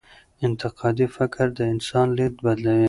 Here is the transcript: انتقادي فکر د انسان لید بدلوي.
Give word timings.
انتقادي 0.47 1.07
فکر 1.17 1.45
د 1.57 1.59
انسان 1.73 2.07
لید 2.17 2.33
بدلوي. 2.45 2.79